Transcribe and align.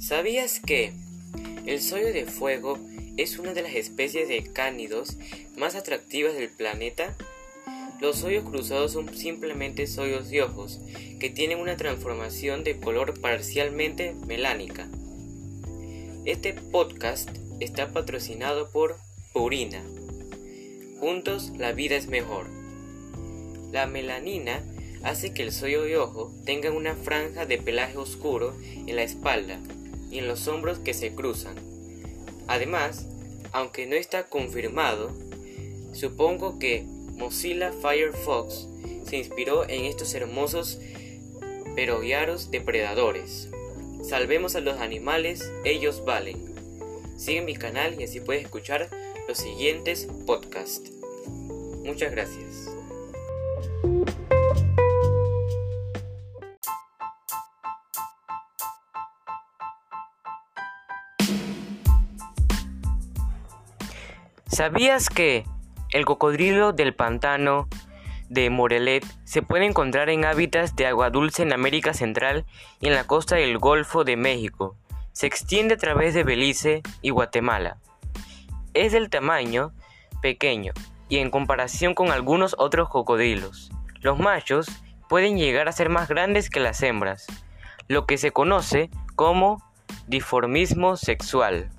¿Sabías 0.00 0.60
que 0.60 0.94
el 1.66 1.78
soyo 1.82 2.10
de 2.14 2.24
fuego 2.24 2.78
es 3.18 3.38
una 3.38 3.52
de 3.52 3.60
las 3.60 3.74
especies 3.74 4.28
de 4.28 4.42
cánidos 4.44 5.18
más 5.58 5.74
atractivas 5.74 6.32
del 6.32 6.48
planeta? 6.48 7.14
Los 8.00 8.24
hoyos 8.24 8.48
cruzados 8.48 8.92
son 8.92 9.14
simplemente 9.14 9.86
soyos 9.86 10.30
de 10.30 10.42
ojos 10.42 10.80
que 11.18 11.28
tienen 11.28 11.58
una 11.58 11.76
transformación 11.76 12.64
de 12.64 12.78
color 12.78 13.20
parcialmente 13.20 14.14
melánica. 14.26 14.88
Este 16.24 16.54
podcast 16.54 17.28
está 17.60 17.92
patrocinado 17.92 18.70
por 18.70 18.96
Purina. 19.34 19.84
Juntos 20.98 21.52
la 21.58 21.72
vida 21.72 21.96
es 21.96 22.06
mejor. 22.06 22.46
La 23.70 23.86
melanina 23.86 24.64
hace 25.02 25.34
que 25.34 25.42
el 25.42 25.52
soyo 25.52 25.82
de 25.82 25.98
ojo 25.98 26.32
tenga 26.46 26.70
una 26.70 26.94
franja 26.94 27.44
de 27.44 27.58
pelaje 27.58 27.98
oscuro 27.98 28.56
en 28.62 28.96
la 28.96 29.02
espalda 29.02 29.60
y 30.10 30.18
en 30.18 30.28
los 30.28 30.48
hombros 30.48 30.78
que 30.78 30.94
se 30.94 31.14
cruzan. 31.14 31.56
Además, 32.46 33.06
aunque 33.52 33.86
no 33.86 33.96
está 33.96 34.24
confirmado, 34.24 35.10
supongo 35.92 36.58
que 36.58 36.84
Mozilla 37.14 37.72
Firefox 37.72 38.68
se 39.04 39.16
inspiró 39.16 39.68
en 39.68 39.84
estos 39.84 40.14
hermosos 40.14 40.78
pero 41.74 42.00
guiaros 42.00 42.50
depredadores. 42.50 43.48
Salvemos 44.02 44.56
a 44.56 44.60
los 44.60 44.78
animales, 44.80 45.50
ellos 45.64 46.04
valen. 46.04 46.54
Sigue 47.16 47.42
mi 47.42 47.54
canal 47.54 48.00
y 48.00 48.04
así 48.04 48.20
puedes 48.20 48.44
escuchar 48.44 48.88
los 49.28 49.38
siguientes 49.38 50.08
podcasts. 50.26 50.90
Muchas 51.84 52.10
gracias. 52.10 52.79
¿Sabías 64.50 65.08
que 65.08 65.44
el 65.90 66.04
cocodrilo 66.04 66.72
del 66.72 66.92
pantano 66.92 67.68
de 68.28 68.50
Morelet 68.50 69.06
se 69.22 69.42
puede 69.42 69.64
encontrar 69.64 70.10
en 70.10 70.24
hábitats 70.24 70.74
de 70.74 70.88
agua 70.88 71.10
dulce 71.10 71.44
en 71.44 71.52
América 71.52 71.94
Central 71.94 72.44
y 72.80 72.88
en 72.88 72.94
la 72.94 73.04
costa 73.04 73.36
del 73.36 73.58
Golfo 73.58 74.02
de 74.02 74.16
México? 74.16 74.76
Se 75.12 75.28
extiende 75.28 75.74
a 75.74 75.78
través 75.78 76.14
de 76.14 76.24
Belice 76.24 76.82
y 77.00 77.10
Guatemala. 77.10 77.78
Es 78.74 78.90
del 78.90 79.08
tamaño 79.08 79.72
pequeño 80.20 80.72
y 81.08 81.18
en 81.18 81.30
comparación 81.30 81.94
con 81.94 82.10
algunos 82.10 82.56
otros 82.58 82.88
cocodrilos. 82.88 83.70
Los 84.00 84.18
machos 84.18 84.66
pueden 85.08 85.38
llegar 85.38 85.68
a 85.68 85.72
ser 85.72 85.90
más 85.90 86.08
grandes 86.08 86.50
que 86.50 86.58
las 86.58 86.82
hembras, 86.82 87.28
lo 87.86 88.04
que 88.04 88.18
se 88.18 88.32
conoce 88.32 88.90
como 89.14 89.62
diformismo 90.08 90.96
sexual. 90.96 91.70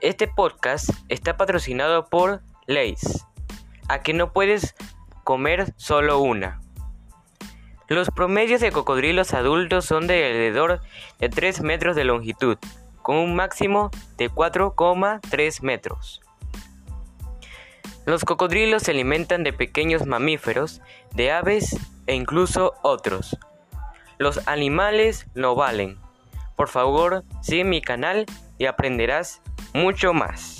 Este 0.00 0.28
podcast 0.28 0.90
está 1.08 1.36
patrocinado 1.36 2.06
por 2.06 2.40
Lays, 2.66 3.26
a 3.88 4.00
que 4.00 4.12
no 4.12 4.32
puedes 4.32 4.76
comer 5.24 5.74
solo 5.76 6.20
una. 6.20 6.60
Los 7.88 8.08
promedios 8.10 8.60
de 8.60 8.70
cocodrilos 8.70 9.34
adultos 9.34 9.86
son 9.86 10.06
de 10.06 10.24
alrededor 10.24 10.80
de 11.18 11.28
3 11.28 11.62
metros 11.62 11.96
de 11.96 12.04
longitud, 12.04 12.58
con 13.02 13.16
un 13.16 13.34
máximo 13.34 13.90
de 14.16 14.30
4,3 14.30 15.62
metros. 15.62 16.20
Los 18.06 18.24
cocodrilos 18.24 18.84
se 18.84 18.92
alimentan 18.92 19.42
de 19.42 19.52
pequeños 19.52 20.06
mamíferos, 20.06 20.80
de 21.12 21.32
aves 21.32 21.76
e 22.06 22.14
incluso 22.14 22.74
otros. 22.82 23.36
Los 24.16 24.46
animales 24.46 25.26
no 25.34 25.56
valen. 25.56 25.98
Por 26.54 26.68
favor, 26.68 27.24
sigue 27.42 27.64
mi 27.64 27.80
canal 27.82 28.26
y 28.58 28.66
aprenderás 28.66 29.42
mucho 29.74 30.12
más. 30.12 30.57